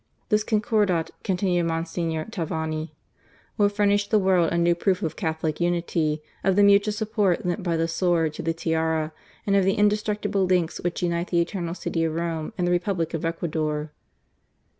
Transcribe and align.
"This 0.29 0.43
Con 0.43 0.61
cordat," 0.61 1.11
continued 1.23 1.67
Mgr. 1.67 2.31
Tavani, 2.31 2.89
"will 3.55 3.69
furnish 3.69 4.07
ta 4.07 4.17
the 4.17 4.23
world 4.23 4.51
a 4.51 4.57
new 4.57 4.73
proof 4.73 5.03
of 5.03 5.15
Catholic 5.15 5.59
Unity, 5.61 6.23
of 6.43 6.55
the 6.55 6.63
mutual 6.63 6.91
support 6.91 7.45
lent 7.45 7.61
by 7.61 7.77
the 7.77 7.87
sword 7.87 8.33
to 8.33 8.41
the 8.41 8.51
Tiara, 8.55 9.13
and 9.45 9.55
of 9.55 9.63
the 9.63 9.75
indestructible 9.75 10.45
links 10.45 10.79
which 10.81 11.03
unite 11.03 11.27
the 11.27 11.39
Eternal 11.39 11.75
City 11.75 12.03
of 12.05 12.15
Rome 12.15 12.51
with 12.57 12.65
the 12.65 12.71
Republic 12.71 13.13
of 13.13 13.23
Ecuador." 13.25 13.91